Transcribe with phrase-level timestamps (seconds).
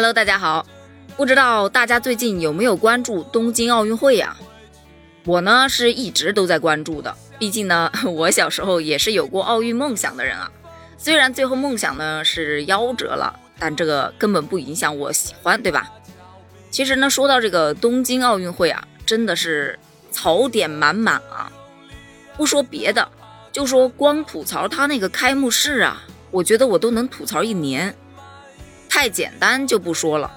[0.00, 0.64] Hello，大家好，
[1.14, 4.34] 不知道大家最近有没有关注东京奥运会呀？
[5.26, 10.50] 我呢是一直都在关注的，毕竟呢， 我小时候也是有过奥运梦想的人啊。
[10.96, 15.92] 虽然最后梦想呢是夭折了，但这个根本不影响我喜欢，对吧？
[16.70, 19.78] 其实呢，说到这个东京奥运会啊，真的是
[20.10, 21.52] 槽点满满啊。
[22.38, 23.06] 不说别的，
[23.52, 27.94] 就说光吐槽他那个开幕式啊，我觉得我都能吐槽一年。
[28.90, 30.30] 太简单就不说了，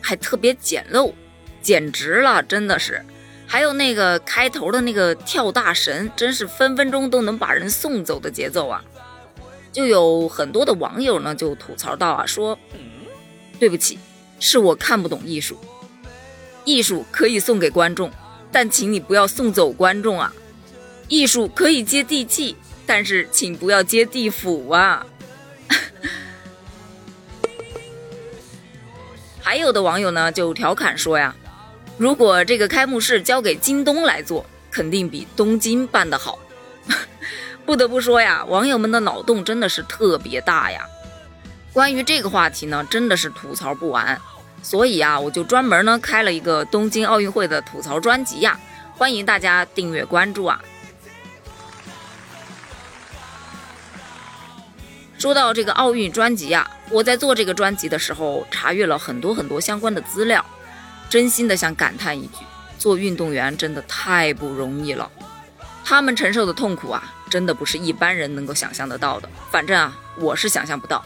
[0.00, 1.12] 还特别简陋，
[1.62, 3.02] 简直了，真的是。
[3.46, 8.82] 还有那个开头的那个跳大神，真是分分钟都能把人送走的节奏啊！
[9.72, 12.58] 就有很多的网友呢就吐槽到啊，说
[13.58, 13.98] 对不起，
[14.40, 15.56] 是我看不懂艺术，
[16.64, 18.10] 艺术可以送给观众，
[18.50, 20.32] 但请你不要送走观众啊！
[21.08, 25.06] 艺术可以接地气，但是请不要接地府啊！
[29.42, 31.34] 还有的网友呢就调侃说呀。
[31.98, 36.38] 如果这个开幕式交给京东来做，肯定比东京办得好。
[37.66, 40.84] 不得不说呀，网友们的脑洞真的是特别大呀。
[41.72, 44.20] 关于这个话题呢，真的是吐槽不完。
[44.62, 48.58] 所以啊，我就专门呢开了一个东京奥运会的吐槽专辑呀，
[48.96, 50.60] 欢迎大家订阅关注啊。
[55.22, 60.44] 说到这个奥运专辑呀，我在做这个专辑的时候，查阅了很多很多相关的资料。
[61.08, 62.38] 真心的想感叹一句，
[62.76, 65.08] 做运动员真的太不容易了，
[65.84, 69.28] 他们承受的痛苦啊，真的不是一般人能够想象得到的。
[69.48, 71.00] 反正啊，我是想象不到。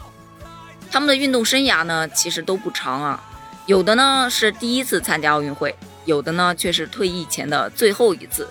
[0.89, 3.23] 他们的运动生涯呢，其实都不长啊，
[3.67, 5.75] 有的呢是第一次参加奥运会，
[6.05, 8.49] 有的呢却是退役前的最后一次。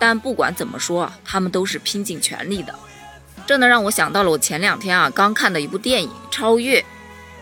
[0.00, 2.74] 但不管怎么说，他们都是拼尽全力的。
[3.46, 6.80] 这呢让我想到了我前两天啊刚看的一部电影《超越》。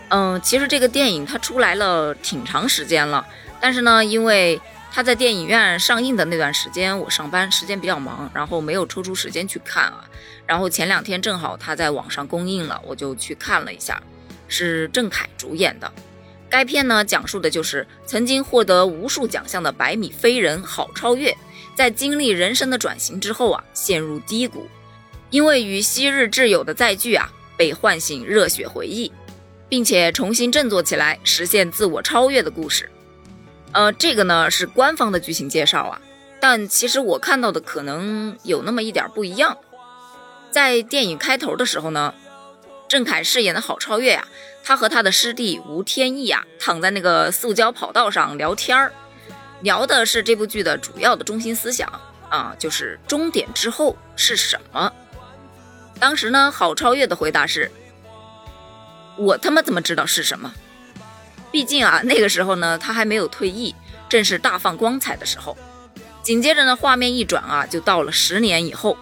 [0.09, 3.25] 嗯，其实这个电影它出来了挺长时间了。
[3.59, 4.61] 但是呢，因为
[4.91, 10.05] 他在电影院上映的那段时间，我上班时间比较忙，然后没有抽出时间去看啊。
[10.45, 13.99] 然后前两天正好他在网上公映了，我就去看了一下，
[14.47, 15.91] 是郑恺主演的。
[16.47, 21.35] 该片呢，讲述的就是曾经获得无数奖项的百米飞人郝超越，
[21.75, 24.69] 在经历人生的转型之后啊，陷入低谷，
[25.29, 29.11] 因为与昔日挚友的再聚啊，被唤醒热血回忆，
[29.67, 32.89] 并且重新振作起来，实现自我超越的故事。
[33.71, 36.01] 呃，这个呢是官方的剧情介绍啊，
[36.39, 39.57] 但其实我看到的可能有那么一点不一样。
[40.49, 42.13] 在电影开头的时候呢，
[42.87, 44.25] 郑恺饰演的郝超越呀，
[44.63, 48.93] 他和他的师弟吴天意啊，躺在那个塑胶跑道上聊天儿，
[49.61, 51.91] 聊的是这部剧的主要的中心思想
[52.29, 54.93] 啊，就是终点之后是什么。
[55.99, 57.71] 当时呢，郝超越的回答是
[59.17, 60.53] ：“我他妈怎么知道是什么？”
[61.51, 63.73] 毕竟啊，那个时候呢，他还没有退役，
[64.09, 65.57] 正是大放光彩的时候。
[66.21, 68.97] 紧接着呢，画面一转啊，就到了十年以后，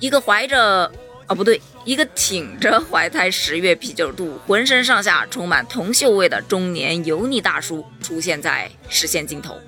[0.00, 0.90] 一个怀着
[1.26, 9.60] 啊不对，一个挺着怀胎十月啤酒肚，浑身上下充满铜锈味的中年油腻大叔出现在视线镜头。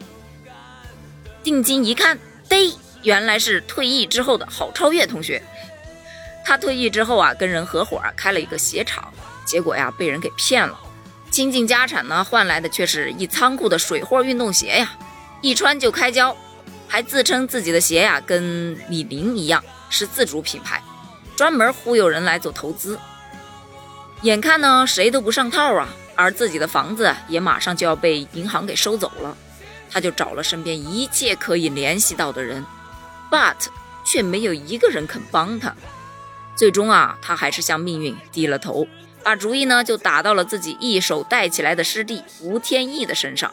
[1.45, 5.41] 定睛一看，嘚，原来是退役之后的郝超越同学。
[6.47, 9.13] 他退役之后啊，跟人合伙开了一个鞋厂，
[9.45, 10.79] 结果呀，被人给骗了。
[11.29, 14.97] 倾尽家产呢，换来的却是一仓库的水货运动鞋呀，
[15.41, 16.37] 一穿就开胶，
[16.87, 20.81] 还自称自己的鞋呀跟李宁一样是自主品牌，
[21.35, 22.97] 专门忽悠人来做投资。
[24.23, 29.37] 眼看呢谁都不上套啊，而自己的房子也马上就要被银行给收走了，
[29.91, 32.65] 他就找了身边一切可以联系到的人
[33.33, 33.57] ，but
[34.05, 35.75] 却没有一个人肯帮他。
[36.57, 38.87] 最终啊，他还是向命运低了头。
[39.23, 43.53] 把主意呢就打到了自己一手带起来的师弟吴天意的身上。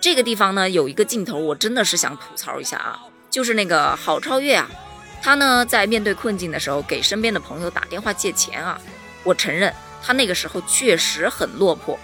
[0.00, 4.68] 这个地方呢有一个镜头，我真的是想吐槽一下啊，就是那个郝超越啊，
[5.22, 8.80] 他呢在面对困境的时候给身边的朋友打电话借钱啊。
[9.22, 9.70] 我承认
[10.02, 11.98] 他那个时候确实很落魄，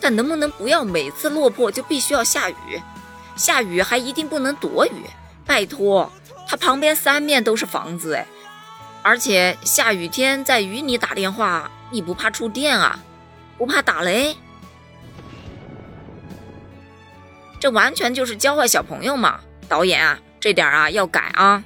[0.00, 2.80] 但能不能不要每次落魄就必须要下雨？
[3.34, 5.02] 下雨还一定不能躲雨？
[5.44, 6.08] 拜托，
[6.46, 8.24] 他旁边三面都是房子哎，
[9.02, 11.70] 而且下雨天在雨里打电话。
[11.90, 12.98] 你不怕触电啊？
[13.58, 14.34] 不怕打雷？
[17.60, 19.40] 这完全就是教坏小朋友嘛！
[19.68, 21.62] 导演啊，这点啊要改啊！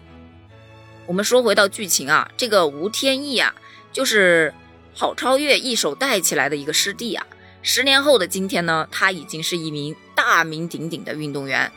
[1.06, 3.54] 我们说回到剧情啊，这个吴天意啊，
[3.92, 4.52] 就是
[4.96, 7.24] 郝超越一手带起来的一个师弟啊。
[7.62, 11.70] 十年后的今天呢，他已经是一名大名鼎鼎的运动员，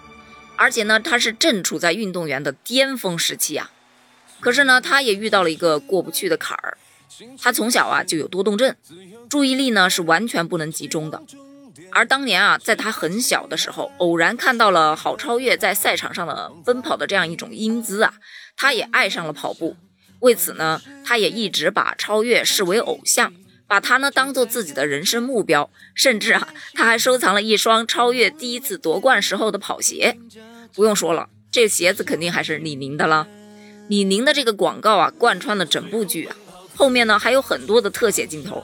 [0.55, 3.69] 而且呢，他是正处在运动员的巅峰时期啊。
[4.39, 6.77] 可是呢，他也遇到了一个过不去的坎儿。
[7.41, 8.73] 他从小啊就有多动症，
[9.29, 11.21] 注意力呢是完全不能集中的。
[11.91, 18.13] 而当年啊，在他很小的时候，偶然看到了郝超越在赛场上的奔跑的这样一种英姿啊，
[18.55, 19.75] 他也爱上了跑步。
[20.19, 23.33] 为此呢，他也一直把超越视为偶像，
[23.67, 25.69] 把他呢当做自己的人生目标。
[25.95, 30.17] 甚至啊，他还收藏了一双超越第一次夺冠时候的跑鞋。
[30.73, 33.27] 不用说了，这鞋子肯定还是李宁的了。
[33.89, 36.35] 李宁的这个广告啊，贯穿了整部剧啊。
[36.75, 38.63] 后面呢还有很多的特写镜头。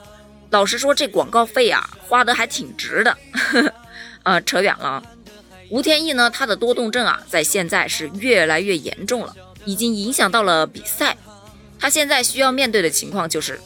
[0.50, 3.18] 老实说，这广告费啊花的还挺值的。
[4.22, 5.02] 啊，扯远了。
[5.68, 9.34] 吴天意呢，他的多动症啊，在现在是越来越严重了，
[9.64, 11.16] 已经影响到了比赛。
[11.76, 13.58] 他现在需要面对的情况就是，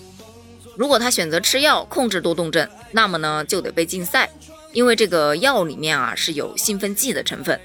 [0.79, 4.31] 如果他选择吃药控制多动症，那么呢就得被禁赛，
[4.73, 7.61] 因为这个药里面啊是有兴奋剂的成分。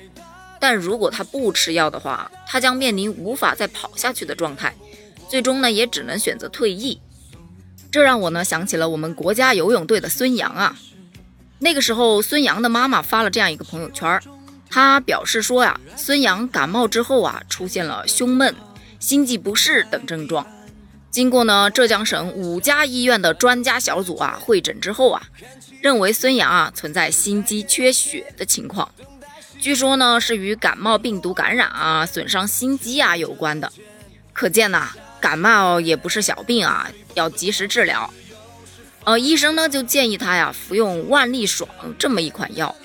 [0.68, 4.74] 但如果他不吃药的话，他将面临无法再跑下去的状态，
[5.30, 7.00] 最终呢也只能选择退役。
[7.92, 10.76] 这让我呢想起了我们国家游泳队的孙杨啊。
[11.60, 14.20] 那个时候，孙杨的妈妈发了这样一个朋友圈，
[14.68, 18.56] 她表示说呀，孙杨感冒之后啊出现了胸闷。
[18.98, 20.48] 心悸不适等症状，
[21.12, 25.22] 经过呢浙江省五家医院的专家小组啊会诊之后啊，
[25.80, 28.90] 认为孙杨啊存在心肌缺血的情况，
[29.66, 33.72] 据说呢是与感冒病毒感染啊损伤心肌啊有关的。
[34.32, 34.90] 可见呐，
[35.20, 38.14] 感冒也不是小病啊，要及时治疗。
[39.06, 41.68] 呃，医生呢就建议他呀服用万利爽
[41.98, 42.76] 这么一款药，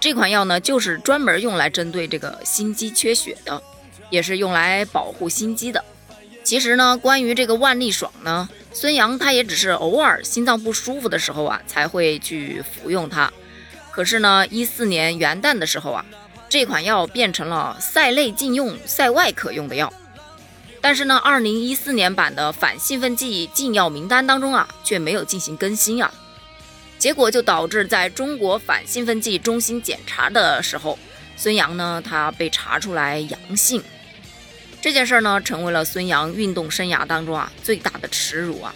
[0.00, 3.62] 这款药呢就是专门用来针对这个心肌缺血的。
[4.10, 5.84] 也是用来保护心肌的。
[6.42, 13.32] 其实呢，关于这个万利爽呢，孙杨他也只是偶尔心脏不舒服的时候啊，才会去服用它。
[13.92, 16.04] 可是呢，一四年元旦的时候啊，
[16.48, 19.92] 这款药变成了赛内禁用、赛外可用的药。
[20.80, 26.12] 但是呢，二零一四年版的反兴奋剂禁药名单当中啊，却没有进行更新啊。
[26.98, 30.98] 结果就导致在中国反兴奋剂中心检查的时候，
[31.36, 33.82] 孙杨呢，他被查出来阳性。
[34.80, 38.74] 这件事儿呢，成为了孙杨运动生涯当中啊最大的耻辱啊！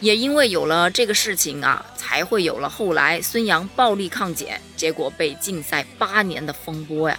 [0.00, 7.18] 也因为有了这个事情啊，才会有了后来孙杨暴力抗检，结果被禁赛八年的风波呀。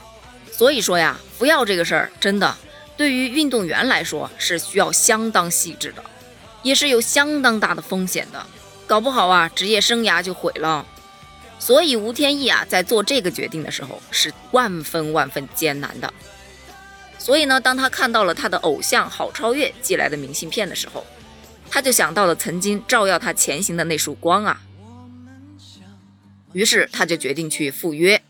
[0.51, 2.55] 所以说呀，服药这个事儿，真的
[2.97, 6.03] 对于运动员来说是需要相当细致的，
[6.63, 8.45] 也是有相当大的风险的，
[8.87, 10.85] 搞不好啊，职业生涯就毁了。
[11.59, 16.11] 所以吴天意啊，在做这个决定的时候，是万分万分艰难的。
[17.19, 21.05] 所以呢，当他看到了他的偶像郝超越寄来的明信片的时候，
[21.71, 24.61] 他就想到了曾经照耀他前行的那束光啊。
[26.51, 28.21] 于是他就决定去赴约。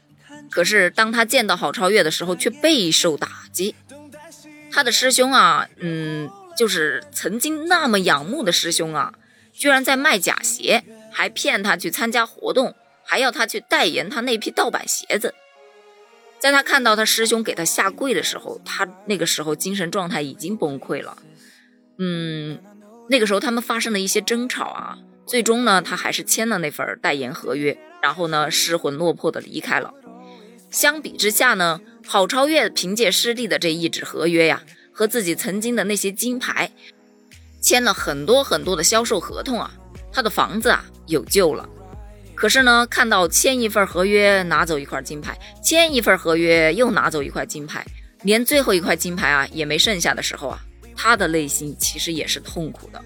[0.52, 3.74] 可是当他见到郝超越的时候，却备受打击。
[4.72, 9.14] 他的师兄啊，嗯，就是曾经那么仰慕的师兄啊，
[9.52, 15.34] 居然在卖假鞋，还骗他去参加活动，还要他去代言他那批盗版鞋子。
[16.40, 21.18] 在他看到他师兄给他下跪的时候，他那个时候精神状态已经崩溃了。
[21.98, 22.60] 嗯，
[23.12, 29.94] 那个时候他们发生了一些争吵啊，最终呢，他还是签了那份代言合约，然后呢，失魂落魄的离开了。
[30.70, 34.64] 相比之下呢，郝超越凭借师弟的这一纸合约呀，
[34.94, 36.72] 和自己曾经的那些金牌，
[37.60, 39.70] 签了很多很多的销售合同啊，
[40.14, 41.68] 他的房子啊有救了。
[42.34, 47.86] 可是呢，看到签一份合约拿走一块金牌，签一份合约又拿走一块金牌，
[48.24, 50.62] 连最后一块金牌啊也没剩下的时候啊，
[51.02, 53.04] 他的内心其实也是痛苦的。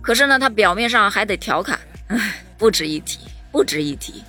[0.00, 3.18] 可是呢，他表面上还得调侃，唉，不值一提，
[3.50, 4.22] 不值一提。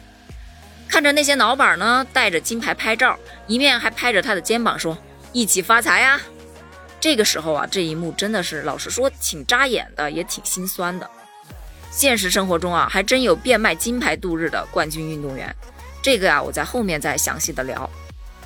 [0.88, 3.15] 看着那些老板呢带着金牌拍照，
[3.46, 4.98] 一面还拍着他的肩膀说
[5.31, 6.19] 一起发财呀。
[7.00, 11.08] 这个时候啊，这一幕真的是老实说挺扎眼的，也挺心酸的。
[11.91, 15.55] 现实生活中啊，还真有变卖金牌度日的冠军运动员。
[16.01, 17.88] 这个呀，我在后面再详细的聊。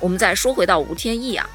[0.00, 1.48] 我们再说回到吴天意啊，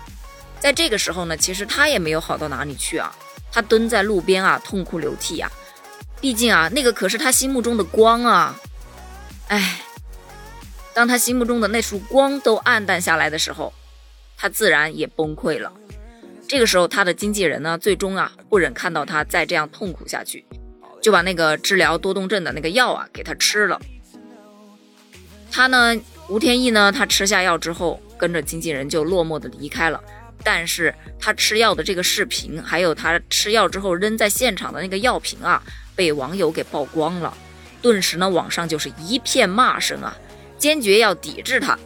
[0.59, 3.15] 在这个时候呢，其实他也没有好到哪里去啊。
[3.51, 5.51] 他蹲在路边啊，痛哭流涕呀。
[6.21, 8.59] 毕竟啊，那个可是他心目中的光啊。
[9.47, 9.81] 哎，
[10.93, 13.73] 当他心目中的那束光都暗淡下来的时候，
[14.37, 15.71] 他自然也崩溃了。
[16.47, 20.45] 这个时候，他的经纪人呢，最终啊，不忍看到他再这样痛苦下去。
[21.01, 23.79] 就把那个治疗多动症的那个药啊给他吃了。
[25.49, 25.95] 他呢，
[26.27, 30.03] 吴天意呢，他吃下药之后，跟着经纪人就落寞的离开了。
[30.43, 35.61] 但是他吃药的这个视频，还有他吃药之后扔在现场的那个药瓶啊，
[35.95, 37.35] 被网友给曝光了。
[37.81, 40.15] 顿时呢，网上就是一片骂声啊，
[40.57, 41.77] 坚决要抵制他。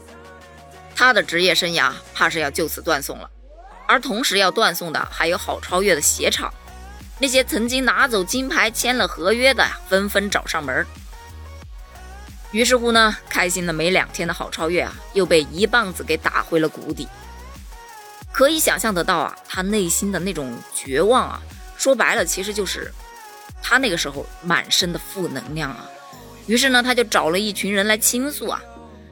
[0.95, 3.29] 他的职业生涯怕是要就此断送了。
[3.88, 6.53] 而同时要断送的还有郝超越的鞋厂。
[7.19, 10.86] 那些曾经拿走金牌、签了合约的，纷纷找上门。
[12.51, 17.07] 于是乎呢，开心了没两天的郝超越啊，又被一棒子给打回了谷底。
[18.33, 21.41] 可以想象得到啊，他内心的那种绝望啊，
[21.77, 22.91] 说白了，其实就是
[23.61, 25.87] 他那个时候满身的负能量啊。
[26.47, 28.61] 于是呢，他就找了一群人来倾诉啊。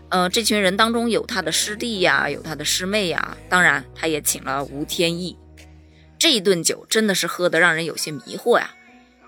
[0.10, 5.38] 呃，这群人当中有他的师弟呀，有他的师妹呀，当然他也请了吴天意。
[6.18, 8.72] 这一顿酒真的是喝得让人有些迷惑呀。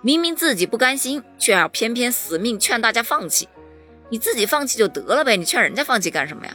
[0.01, 3.47] 明明自己不甘心，却要偏偏死命劝大家放弃。
[4.09, 6.53] 你自己放弃就得了呗，你劝人家放弃干什么呀？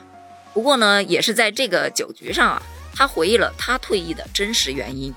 [0.53, 2.63] 不过呢，也是在这个酒局上啊，
[2.99, 5.15] 他回忆了他退役的真实原因。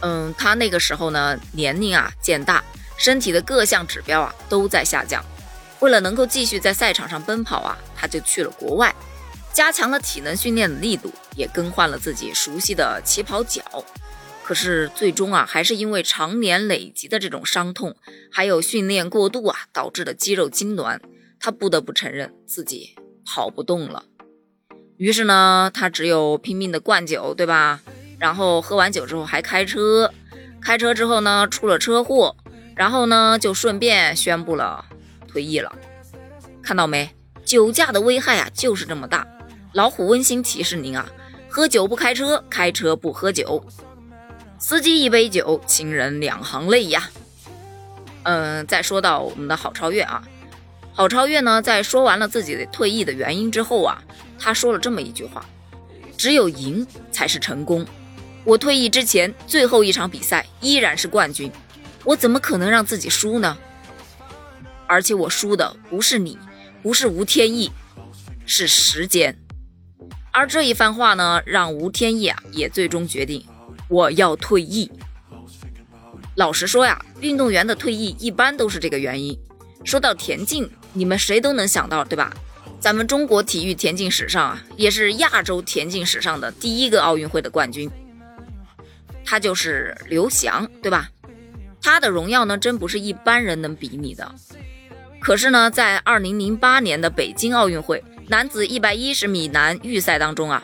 [0.00, 2.64] 嗯，他那个时候呢，年龄啊渐大，
[2.96, 5.22] 身体的各项指标啊都在下降。
[5.80, 8.94] 为了能够继续在赛场上奔跑啊，他就去了国外，
[9.52, 13.62] 加强了体能训练的力度，也更换了自己熟悉的起跑脚。
[14.42, 17.94] 可是最终啊，还是因为常年累积的这种伤痛，
[18.32, 20.98] 还有训练过度啊，导致的肌肉痉挛，
[21.38, 24.04] 他不得不承认自己跑不动了。
[24.98, 27.80] 于是呢，他只有拼命的灌酒，对吧？
[28.18, 30.12] 然后喝完酒之后还开车，
[30.60, 32.34] 开车之后呢出了车祸，
[32.74, 34.84] 然后呢就顺便宣布了
[35.28, 35.72] 退役了。
[36.60, 37.10] 看到没？
[37.44, 39.26] 酒驾的危害啊就是这么大。
[39.72, 41.08] 老虎温馨提示您啊，
[41.48, 43.64] 喝酒不开车，开车不喝酒。
[44.58, 47.08] 司机一杯酒，情人两行泪呀。
[48.24, 50.24] 嗯，再说到我们的郝超越啊，
[50.92, 54.02] 郝超越呢，在说完了自己的退役的原因之后啊，
[54.38, 55.44] 他说了这么一句话：
[56.16, 57.84] 只有赢才是成功。
[58.44, 61.50] 我退役之前最后一场比赛依然是冠军，
[62.04, 63.58] 我怎么可能让自己输呢？
[64.86, 66.38] 而且我输的不是你，
[66.82, 67.70] 不是吴天意，
[68.46, 69.36] 是时间。
[70.30, 73.44] 而这一番话呢，让吴天意啊，也最终决定。
[73.88, 74.90] 我要退役。
[76.36, 79.36] 老实说呀，运动员的退役一般都是这个原因。
[79.84, 82.32] 说到田径，你们谁都能想到，对吧？
[82.80, 87.90] 咱们中国体育田径史上啊，也是亚洲田径史上的第一个奥运会的冠军，
[89.24, 91.10] 他就是刘翔，对吧？
[91.82, 94.32] 他的荣耀呢，真不是一般人能比拟的。
[95.20, 100.62] 可是呢，在二零零八年的北京奥运会男子一百一十米男预赛当中啊。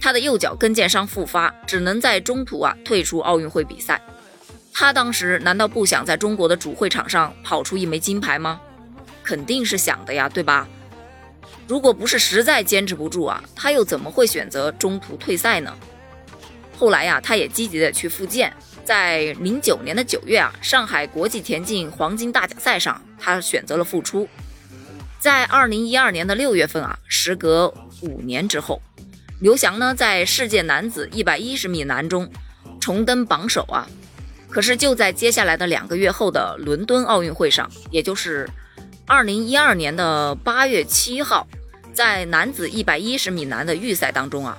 [0.00, 4.00] 他的右脚跟腱伤复发，只能在中途啊退出奥运会比赛。
[4.72, 8.60] 他当时难道不想在中国的主会场上跑出一枚金牌吗？
[9.22, 10.68] 肯定是想的呀，对吧？
[11.66, 15.74] 如果不是实在坚持不住啊，他又怎么会选择中途退赛呢？
[16.78, 18.52] 后来呀，他也积极的去复健，
[18.84, 24.28] 在零九年的九月啊，上海国际田径黄金大奖赛上，他选择了复出。
[25.18, 28.82] 在二零一二年的六月份啊，时隔五年之后。
[29.40, 32.30] 刘翔呢，在世界男子一百一十米栏中
[32.80, 33.86] 重登榜首啊！
[34.48, 38.48] 可是就在接下来的两个月后的伦敦奥运会上，也就是
[39.06, 41.46] 二零一二年的八月七号，
[41.92, 44.56] 在男子一百一十米栏的预赛当中啊，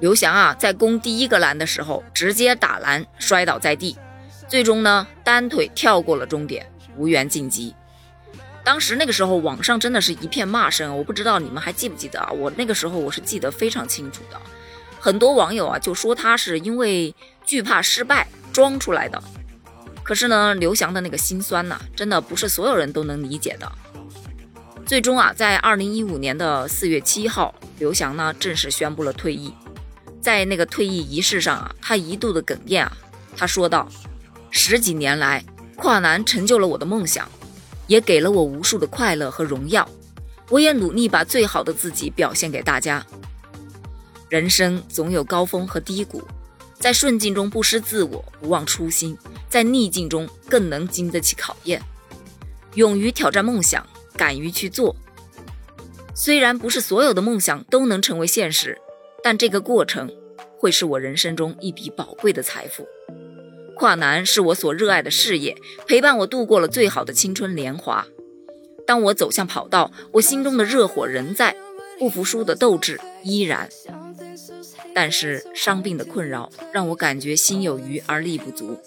[0.00, 3.98] 刘翔啊在攻第一个栏的时候直接打栏摔倒在地，
[4.48, 7.74] 最终呢单腿跳过了终点，无缘晋级。
[8.64, 10.96] 当时那个时候，网上真的是一片骂声。
[10.96, 12.30] 我不知道你们还记不记得啊？
[12.30, 14.40] 我那个时候我是记得非常清楚的。
[14.98, 17.14] 很多网友啊就说他是因为
[17.44, 19.22] 惧怕失败装出来的。
[20.10, 23.72] 可是呢，刘翔的那个心酸呐，真的不是所有人都能理解的。
[24.84, 29.54] 最终啊，在二零一五年的四月七号，刘翔呢正式宣布了退役。
[30.20, 32.92] 在那个退役仪式上啊，他一度的哽咽啊，
[33.36, 33.88] 他说道
[34.50, 35.44] ：“十几年来，
[35.76, 37.28] 跨栏成就了我的梦想。”
[37.86, 39.88] 也给了我无数的快乐和荣耀，
[40.48, 43.06] 我也努力把最好的自己表现给大家。
[44.28, 46.20] 人生总有高峰和低谷，
[46.80, 49.14] 在顺境中不失自我，不忘初心；
[49.50, 51.80] 在逆境中更能经得起考验，
[52.74, 54.96] 勇于挑战梦想，敢于去做。
[56.14, 58.78] 虽然不是所有的梦想都能成为现实，
[59.22, 60.10] 但这个过程
[60.58, 62.88] 会是我人生中一笔宝贵的财富。
[63.76, 65.56] 跨栏是我所热爱的事业，
[65.86, 68.06] 陪伴我度过了最好的青春年华。
[68.86, 71.54] 当我走向跑道，我心中的热火仍在，
[71.98, 73.68] 不服输的斗志依然。
[74.94, 78.78] 但是伤病的困扰让我感觉心有余而力不足，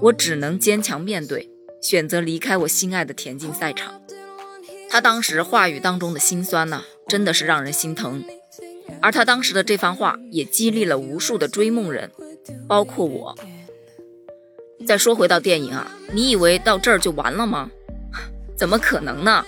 [0.00, 1.50] 我只能坚强面对，
[1.82, 4.00] 选择离开我心爱的田径赛场。
[4.88, 8.24] 他当时话语当中的心酸呢，真的是让人心疼。
[9.00, 12.10] 而他当时的这番话也激励了无数的追梦人，
[12.66, 13.38] 包括我。
[14.86, 17.70] 再说回到电影啊，你以为到这儿就完了吗？
[18.56, 19.44] 怎么可能呢？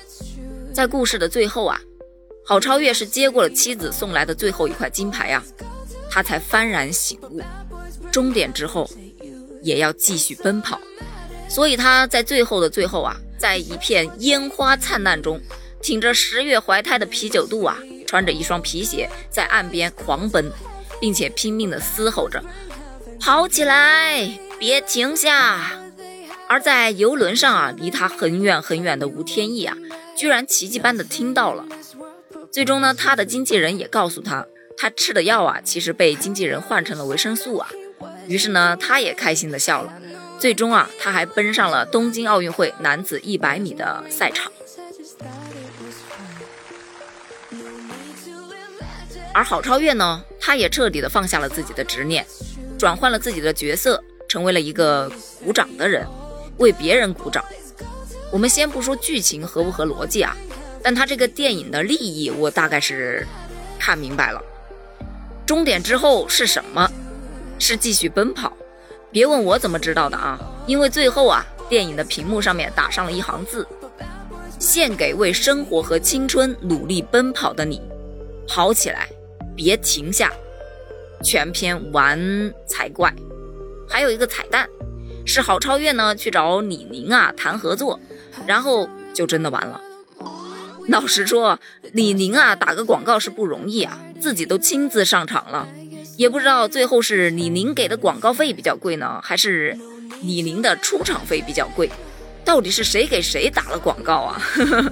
[0.72, 1.80] 在故事的最后啊，
[2.44, 5.42] 郝超越是接过了妻子送来的最后一块金牌啊，
[6.12, 7.40] 他才幡然醒悟，
[8.10, 8.86] 终点之后
[9.62, 10.78] 也要继续奔跑。
[11.48, 15.40] 所以他在最后的最后啊，在一片烟花灿烂中，
[15.80, 20.52] 挺着十月怀胎的啤酒肚啊，穿着一双皮鞋在岸边狂奔，
[21.00, 22.44] 并且拼命地嘶吼着
[23.18, 25.78] ：“跑起来，别停下！”
[26.46, 29.74] 而在游轮上啊，离他很远很远的吴天意啊，
[30.14, 31.64] 居然奇迹般的听到了。
[32.50, 37.68] 最终呢，他的经纪人也告诉他，他吃的药啊，其实被经纪人换成了维生素啊。
[38.26, 39.92] 于是呢，他也开心的笑了。
[40.38, 44.50] 最终啊，他还奔上了东京奥运会男子一百米的赛场。
[49.34, 52.26] 而郝超越呢，他也彻底的放下了自己的执念，
[52.78, 55.10] 转换了自己的角色，成为了一个
[55.44, 56.06] 鼓掌的人。
[56.58, 57.42] 为别人鼓掌，
[58.30, 60.36] 我们先不说剧情合不合逻辑啊，
[60.82, 63.26] 但他这个电影的利益我大概是
[63.78, 64.42] 看明白了。
[65.46, 66.90] 终点之后是什么？
[67.58, 68.52] 是继续奔跑。
[69.10, 73.66] 别问我怎么知道的啊，因为最后啊，电影的屏幕上面打上了一行字：
[74.58, 77.80] 献给为生活和青春努力奔跑的你，
[78.48, 79.08] 跑起来，
[79.54, 80.32] 别停下。
[81.22, 83.14] 全片完才怪。
[83.88, 84.68] 还有一个彩蛋。
[85.24, 88.00] 是郝超越呢去找李宁啊谈合作，
[88.44, 89.80] 然后就真的完了。
[90.88, 91.60] 老实说，
[91.92, 95.66] 李宁啊打个广告是不容易啊，自己都亲自上场了，
[96.16, 99.76] 也不知道最后是李宁给的广告费比较贵呢，还是
[100.22, 101.90] 李宁的出场费比较贵，
[102.44, 104.40] 到底是谁给谁打了广告啊？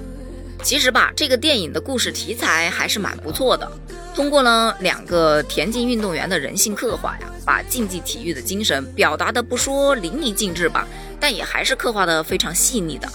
[0.61, 3.71] 其实吧，这个电影的故事题材还是蛮不错的。
[4.13, 10.85] 通过呢两个田径运动员的人性刻画呀，把竞技体育的精神表达的不说淋漓尽致吧，
[11.19, 13.07] 但也还是刻画的非常细腻的。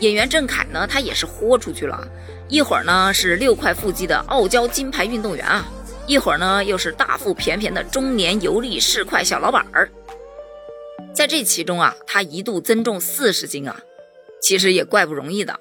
[0.00, 2.06] 演员郑恺呢，他也是豁出去了，
[2.50, 5.64] 一会儿呢是六块腹肌的傲娇金牌运动员啊，
[6.08, 9.88] 一会儿呢又是大腹便便的中年油腻市侩小老板儿。
[11.14, 13.80] 在这其中啊，他一度增重四十斤啊，
[14.42, 15.60] 其实也怪不容易的。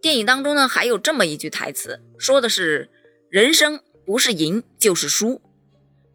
[0.00, 2.88] 电影当中呢，还有这么一句台词，说的是
[3.28, 5.42] “人生不是赢就是输”。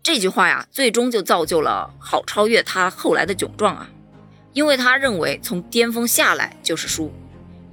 [0.02, 3.88] 这句话呀，最终就造就了郝超越他后来的窘状啊，
[4.54, 7.12] 因为他认为从巅峰下来就是输，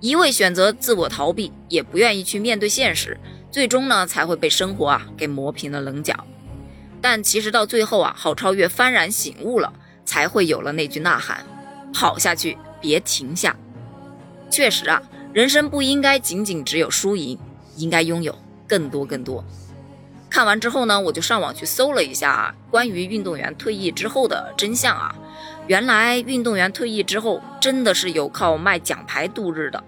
[0.01, 3.19] 一味选择自我逃避，也不愿意去面对现实，
[3.51, 6.15] 最终呢才会被生活啊给磨平了棱角。
[7.01, 9.73] 但其实到最后啊，郝超越幡然醒悟了，
[10.05, 11.45] 才会有了那句呐喊
[11.93, 13.57] ：“跑下去，别停下。”
[14.51, 15.03] 确实啊。
[15.35, 17.39] 人生不应该仅仅只有输赢，
[17.77, 18.35] 应该拥有
[18.67, 19.45] 更多更多。
[20.31, 25.15] 看完之后呢，我就上网去搜了一下关于运动员退役之后的真相啊。
[25.69, 29.85] 原来运动员退役之后真的是有靠卖奖牌度日的。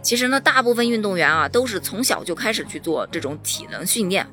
[0.00, 4.26] 其实呢，大部分运动员啊都是从小就开始去做这种体能训练，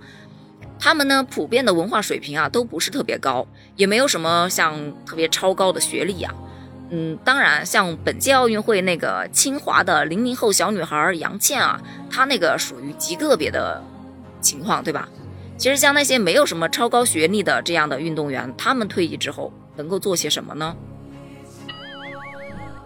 [0.79, 6.33] 他们呢普遍的文化水平啊都不是特别高，也没有什么像特别超高的学历呀。
[6.91, 13.81] 嗯，当然，像本届奥运会那个清华的零零后小女孩杨倩啊，她那个属于极个别的
[14.41, 15.07] 情况，对吧？
[15.57, 20.75] 其实像那些没有什么超高学历的这样的运动员，他们退役之后能够做些什么呢？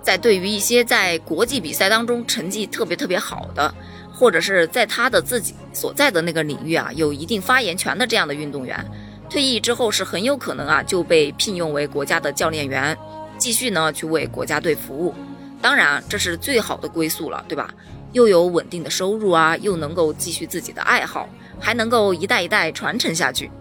[0.01, 3.73] 在对于一些在国际比赛当中成绩特别特别好的，
[4.13, 8.85] 或者是在他的自己所在的那个领域啊有一定发言权的这样的运动员，
[9.29, 12.95] 退役之后是很有可能啊就被聘用为国家的教练员。
[13.37, 15.13] 继续呢，去为国家队服务，
[15.61, 17.69] 当然这是最好的归宿了，对吧？
[18.13, 21.27] 又有稳定的收入啊，又能够继续自己的爱好，
[21.59, 23.51] 还能够一代一代传承下去。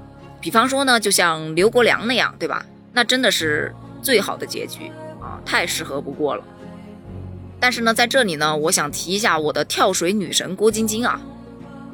[0.40, 2.64] 比方说呢，就像刘国梁那样，对吧？
[2.94, 6.44] 那真的是最好的结局啊，太适合不过了。
[7.60, 11.20] 但是呢，在这里呢，我想提一下我的跳水女神郭晶晶啊，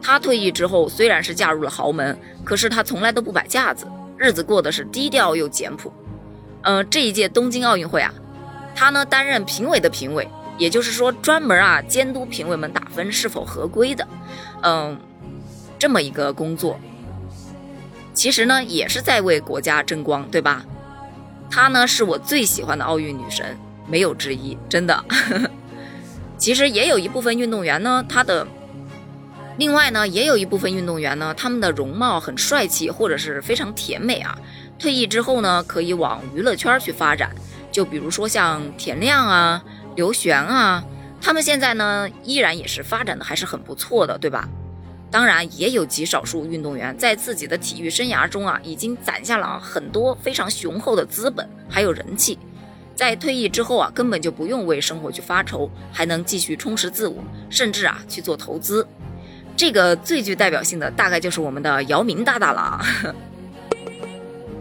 [0.03, 3.87] 她退役之后虽然是嫁入了豪门，可是她从来都不摆架子，
[4.19, 5.93] 日子过得是低调又简朴。
[6.63, 8.13] 嗯，这一届东京奥运会啊，
[8.75, 14.07] 她呢担任评委的评委，也就是说专门啊监督评委们打分是否合规的，
[14.63, 14.99] 嗯，
[15.79, 16.79] 这么一个工作，
[18.13, 20.65] 其实呢也是在为国家争光，对吧？
[21.51, 25.05] 她呢是我最喜欢的奥运女神，没有之一，真的。
[26.39, 28.47] 其实也有一部分运动员呢，他的，
[29.59, 34.39] 另外呢也有一部分运动员呢，他们的容貌很帅气，或者是非常甜美啊。
[34.79, 37.31] 退役之后呢，可以往娱乐圈去发展，
[37.71, 39.63] 就比如说像田亮啊、
[39.97, 40.83] 刘璇啊，
[41.21, 44.49] 他们现在呢依然也是发展的还是很不错的，对吧？
[45.11, 52.39] 当然也有极少数运动员在自己的体育生涯中啊，已经攒下了很多非常雄厚的资本还有人气，
[52.95, 57.17] 在退役之后啊，根本就不用为生活去发愁，还能继续充实自我，
[57.49, 58.87] 甚至啊去做投资。
[59.57, 62.81] 这个最具代表性的大概就是我们的姚明大大了。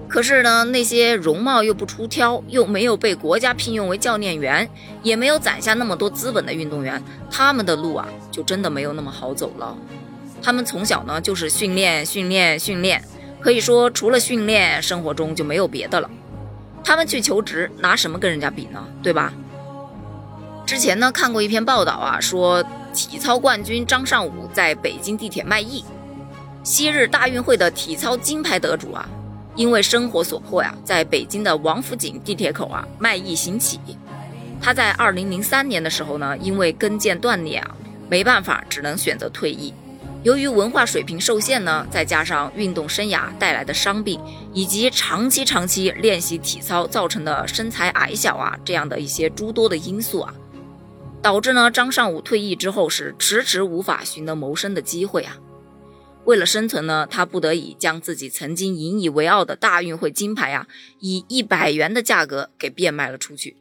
[0.07, 4.67] 可是呢，那些容貌又不出挑，又没有被国家聘用为教练员，
[5.03, 9.77] 也没有攒下那么多资本的运动员，他们的路啊，就真的没有那么好走了。
[10.41, 13.03] 他们从小呢就是训练、训练、训练，
[13.39, 16.09] 可以说除了训练，生活中就没有别的了。
[16.83, 18.85] 他们去求职，拿什么跟人家比呢？
[19.03, 19.33] 对吧？
[20.65, 25.83] 之前呢看过一篇报道啊，说体操冠军张尚武在北京地铁卖艺。
[26.63, 29.07] 昔日大运会的体操金牌得主啊。
[29.55, 33.77] 因为生活所迫呀，在北京的王府井地铁口啊卖艺行乞。
[34.61, 37.75] 他在二零零三年的时候呢，因为跟腱断裂啊，
[38.09, 39.73] 没办法，只能选择退役。
[40.21, 44.19] 由于文化水平受限呢，再加上运动生涯带来的伤病，
[44.53, 50.33] 以及长期长期练习体操造成的身材矮小啊这样的一些诸多的因素啊，
[51.21, 55.37] 导致呢张尚武退役之后是迟迟无法寻得谋生的机会啊。
[56.25, 60.67] 为了生存呢，他不得已将自己曾经引以为傲的大运会金牌啊，
[60.99, 63.55] 以一百元的价格给变卖了出去。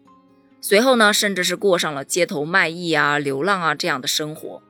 [0.60, 4.60] 随后呢，甚至是过上了街头卖艺啊、流浪啊这样的生活。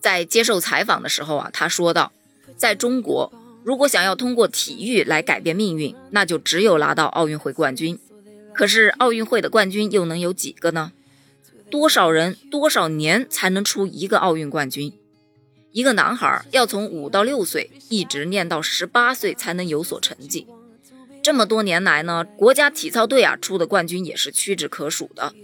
[0.00, 2.12] 在接受采访的时候啊，他说道
[2.56, 3.32] ：“在中国，
[3.64, 7.98] 如果想要通过体育来改变命运，那就只有拿到奥运会冠军。
[8.54, 10.92] 可是奥运会的冠军又能有几个呢？
[11.70, 14.92] 多少人、多少年才能出一个奥运冠军？”
[15.70, 20.46] 一个男孩要从五到六岁一直练到十八岁才能有所成绩。
[21.22, 25.34] 这么多年来呢，国家体操队啊出的冠军也是屈指可数的。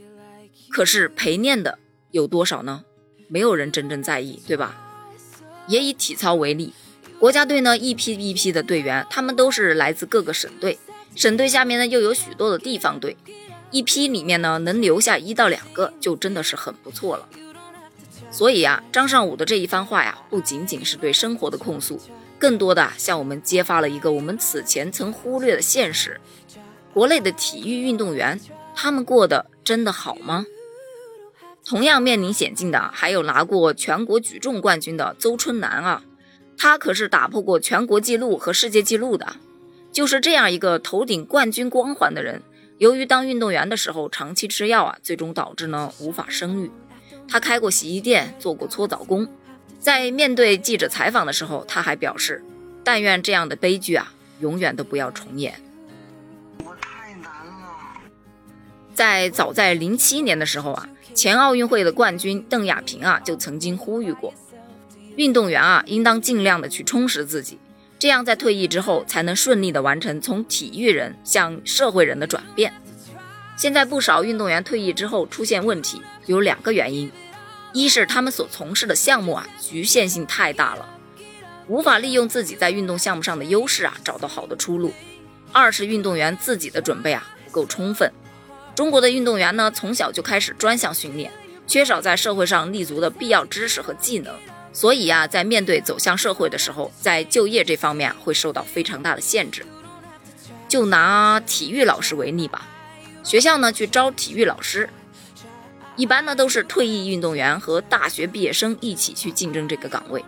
[0.70, 1.78] 可是陪练的
[2.10, 2.84] 有多少呢？
[3.28, 4.76] 没有人真正在意，对吧？
[5.66, 6.72] 也以体操为例，
[7.18, 10.78] 国家队呢一批一批的队员，他们都是来自各个省队，
[11.14, 13.16] 省队下面呢又有许多的地方队，
[13.70, 17.28] 一批里面呢能留下一到两个，就真的是很不错了。
[18.30, 22.00] 所以啊，张尚武的这一番话呀，不仅仅是对生活的控诉，
[22.38, 26.20] 更多的向我们揭发了一个我们此前曾忽略的现实：
[26.92, 28.38] 国内的体育运动员，
[28.74, 30.44] 他们过得真的好吗？
[31.64, 36.03] 同样面临险境的还有拿过全国举重冠军的邹春楠啊，
[36.59, 39.37] 他可是打破过全国纪录和世界纪录的。
[39.90, 42.42] 就是这样一个头顶冠军光环的人，
[42.79, 46.70] 由于当运动员的时候长期吃药啊，最终导致呢无法生育。
[47.29, 49.27] 他开过洗衣店，做过搓澡工。
[49.79, 52.42] 在面对记者采访的时候，他还表示
[52.83, 55.55] ：“但愿这样的悲剧啊，永远都不要重演。”
[56.64, 58.00] 我太难了。
[58.94, 64.35] 在早在零七年的时候啊，前奥运会的冠军邓亚萍啊，就曾经呼吁过，
[65.14, 67.59] 运动员啊，应当尽量的去充实自己，
[68.00, 72.72] 这样在退役之后才能顺利的完成从体育人向社会人的转变。
[73.57, 77.11] 现在不少运动员退役之后出现问题，有两个原因：
[77.72, 80.88] 一是他们所从事的项目啊局限性太大了，
[81.68, 84.90] 无法利用自己在运动项目上的优势啊找到好的出路；
[85.53, 88.12] 二是运动员自己的准备啊不够充分。
[88.74, 91.30] 中国的运动员呢从小就开始专项训练，
[91.66, 94.34] 缺少在社会上立足的必要知识和技能，
[94.72, 99.64] 所以啊在面对走向社会的时候，在就业这方面会受到非常大的限制。
[100.68, 102.66] 就拿体育老师为例吧。
[103.22, 104.90] 学校呢去招体育老师，
[105.94, 110.24] 一般呢都是退役运动员和大学毕业生一起去竞争这个岗位。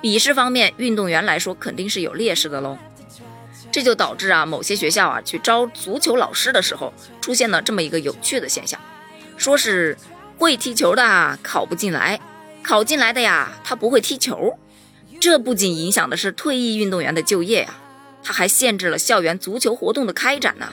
[0.00, 2.78] 笔试方面，运动员来说肯定是有劣势的喽。
[3.76, 8.80] 这就导致啊，某些学校啊去招足球老师的时候，出现了这么一个有趣的现象，
[9.36, 9.98] 说是
[10.38, 12.18] 会踢球的考不进来，
[12.62, 14.58] 考进来的呀他不会踢球。
[15.20, 17.74] 这不仅影响的是退役运动员的就业呀，
[18.22, 20.72] 他还限制了校园足球活动的开展呢。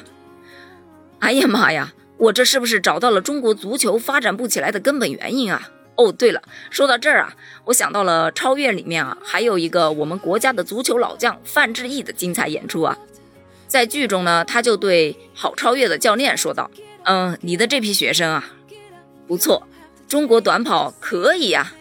[1.19, 1.91] 哎呀妈呀！
[2.15, 5.69] 我这是不是找到了中国足球发展不起来的根本原因啊？
[5.95, 7.33] 哦，对了，说到这儿啊，
[7.65, 12.97] 我想到了《超越》里面啊，还有一个我们国家的足球老将范志毅的精彩演出啊。
[13.67, 16.69] 在剧中呢，他就对郝超越的教练说道
[17.05, 18.45] ：“嗯，你的这批学生啊，
[19.27, 19.67] 不错，
[20.07, 21.73] 中国短跑可以呀。”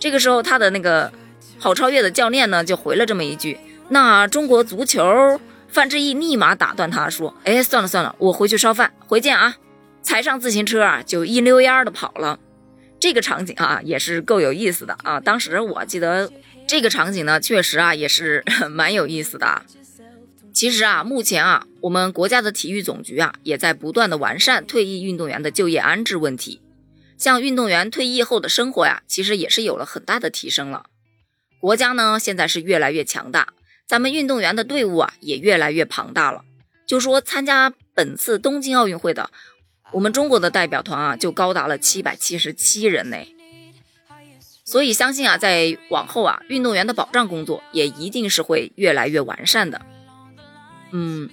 [0.00, 1.12] 这个时候，他的那个
[1.58, 3.58] 郝超越的教练呢，就回了这么一句
[3.90, 9.56] ：“那中国足球。”范志毅立马打断他说：“哎，算了算了，我回去烧饭，回见啊！”
[10.00, 12.38] 踩上自行车啊，就一溜烟的跑了。
[12.98, 15.20] 这个场景啊，也是够有意思的啊。
[15.20, 16.32] 当时我记得
[16.66, 19.62] 这个场景呢，确实啊，也是 蛮有意思的。
[20.52, 26.62] 其实啊，目前啊，我们国家的体育总局啊，也在不断的完善退役运动员的就业安置问题。
[27.18, 30.86] 像运动员退役后的生活呀，其实也是有了很大的提升了。
[31.60, 33.48] 国家呢，现在是越来越强大。
[33.86, 36.42] 咱们运动员的队伍啊，也越来越庞大了。
[36.86, 39.30] 就说参加本次东京奥运会的，
[39.92, 43.16] 我们中国的代表团啊，就高达了七百七十七人呢。
[44.64, 49.80] 所以相信啊，在往后啊，运动员的保障工作也一定是会越来越完善的。
[50.90, 51.30] 嗯，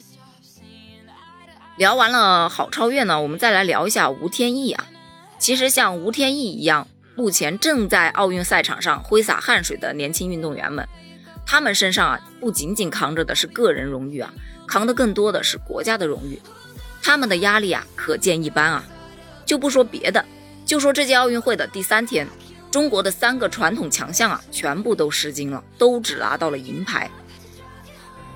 [1.77, 4.85] 聊完了郝超越呢，我们再来聊一下吴天意啊。
[5.39, 10.87] 其实像吴天意一样，目前正在奥运赛场上挥洒汗水的年轻运动员们，
[11.43, 14.31] 他们身上啊不仅仅扛着的是个人荣誉啊，
[14.67, 16.39] 扛的更多的是国家的荣誉。
[17.03, 18.83] 他们的压力啊可见一斑啊。
[19.45, 20.23] 就不说别的，
[20.65, 22.25] 就说这届奥运会的第三天，
[22.71, 27.11] 中国的三个传统强项啊全部都失金了，都只拿到了银牌。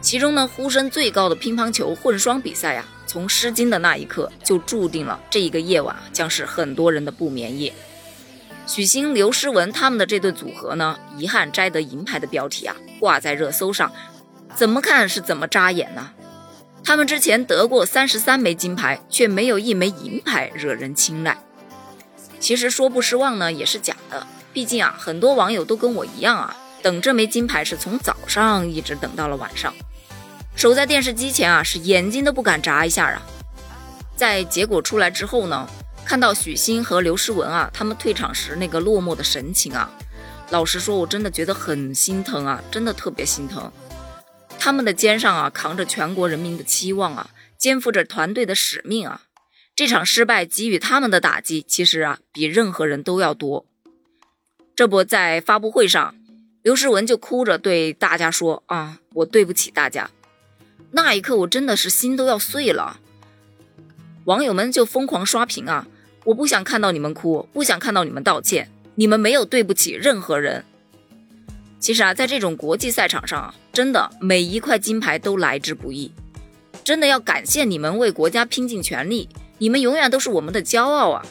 [0.01, 7.73] 其中呢，呼声最高的乒乓球混双比赛呀，从失金的那一刻就注定了这一个夜晚将是很多人的不眠夜。
[8.67, 13.91] 许昕、刘诗雯他们的这对组合呢，遗憾摘得银牌的标题啊挂在热搜上，
[14.53, 16.11] 怎么看是怎么扎眼呢？
[16.87, 21.37] 他们之前得过三十三枚金牌，却没有一枚银牌惹人青睐。
[22.39, 29.73] 其实说不失望呢，也是假的，毕竟啊，很多网友都跟我一样啊，等这枚金牌是从早上一直等到了晚上。
[30.55, 33.21] 守在电视机前啊，是眼睛都不敢眨一下啊。
[34.15, 35.67] 在结果出来之后呢，
[36.05, 39.91] 看到许昕和刘诗雯啊，他们退场时那个落寞的神情啊，
[40.51, 43.69] 老实说，我真的觉得很心疼啊，真的特别心疼。
[44.67, 49.21] 他们的肩上啊，扛着全国人民的期望啊，肩负着团队的使命啊。
[49.73, 53.65] 这场失败给予他们的打击，其实啊，比任何人都要多。
[54.75, 56.13] 这不在发布会上，
[56.63, 60.11] 刘诗雯就哭着对大家说：“啊，我对不起大家。”
[60.91, 62.99] 那一刻，我真的是心都要碎了。
[64.25, 65.87] 网友们就疯狂刷屏啊！
[66.25, 70.65] 我不想看到你们哭，不想看到你们道歉，你们没有对不起任何人。
[71.79, 76.11] 其实啊，在这种国际赛场上，真的每一块金牌都来之不易，
[76.83, 81.23] 真的要感谢你们为国家拼尽全力，你们永远都是我们的骄傲啊！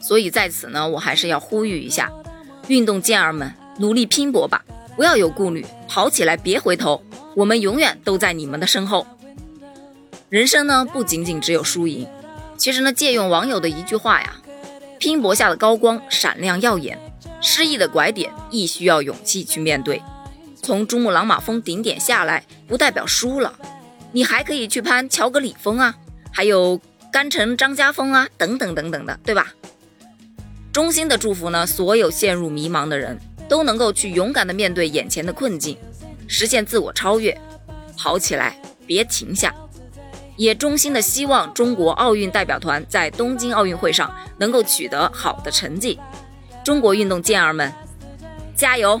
[0.00, 2.10] 所以在此呢，我还是要呼吁一下，
[2.66, 4.64] 运动健儿们，努力拼搏吧，
[4.96, 7.00] 不要有顾虑，跑起来别回头。
[7.36, 9.06] 我们永远都在你们的身后。
[10.28, 12.08] 人生呢，不仅仅只有输赢。
[12.56, 14.34] 其实呢，借用网友的一句话呀
[14.98, 16.98] ：“拼搏下的高光闪亮耀眼，
[17.40, 20.02] 失意的拐点亦需要勇气去面对。
[20.66, 23.54] 从珠穆朗玛峰顶点下来，不代表输了，
[24.10, 25.94] 你还可以去攀乔格里峰啊，
[26.32, 26.80] 还有
[27.12, 29.54] 甘城张家峰啊，等等等等的，对吧？”
[30.74, 33.16] 衷心的祝福呢，所有陷入迷茫的人
[33.48, 35.78] 都能够去勇敢的面对眼前的困境。
[36.26, 37.40] 实现自我超越，
[37.96, 39.54] 跑起来，别停下！
[40.36, 45.96] 也衷心的希望中国奥运代表团在东京奥运会上能够取得好的成绩。
[46.64, 47.72] 中国运动健儿们，
[48.56, 49.00] 加油